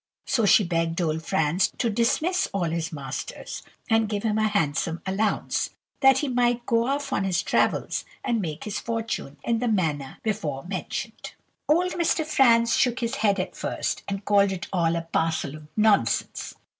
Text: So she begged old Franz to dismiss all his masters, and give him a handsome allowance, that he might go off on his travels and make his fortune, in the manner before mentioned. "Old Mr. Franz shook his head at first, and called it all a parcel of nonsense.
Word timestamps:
So 0.25 0.47
she 0.47 0.63
begged 0.63 0.99
old 0.99 1.23
Franz 1.23 1.71
to 1.77 1.87
dismiss 1.87 2.47
all 2.53 2.71
his 2.71 2.91
masters, 2.91 3.61
and 3.87 4.09
give 4.09 4.23
him 4.23 4.39
a 4.39 4.47
handsome 4.47 4.99
allowance, 5.05 5.69
that 5.99 6.17
he 6.25 6.27
might 6.27 6.65
go 6.65 6.87
off 6.87 7.13
on 7.13 7.23
his 7.23 7.43
travels 7.43 8.03
and 8.25 8.41
make 8.41 8.63
his 8.63 8.79
fortune, 8.79 9.37
in 9.43 9.59
the 9.59 9.67
manner 9.67 10.17
before 10.23 10.63
mentioned. 10.63 11.33
"Old 11.69 11.91
Mr. 11.91 12.25
Franz 12.25 12.75
shook 12.75 12.97
his 12.99 13.17
head 13.17 13.39
at 13.39 13.55
first, 13.55 14.01
and 14.07 14.25
called 14.25 14.51
it 14.51 14.65
all 14.73 14.95
a 14.95 15.03
parcel 15.03 15.53
of 15.55 15.67
nonsense. 15.77 16.55